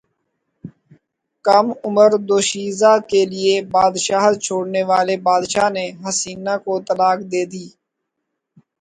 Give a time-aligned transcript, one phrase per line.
[1.45, 7.65] کم عمر دوشیزہ کیلئے بادشاہت چھوڑنے والے بادشاہ نے حسینہ کو طلاق دیدی